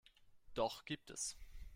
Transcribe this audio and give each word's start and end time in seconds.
Doch 0.55 0.83
gibt 0.85 1.11
es. 1.11 1.37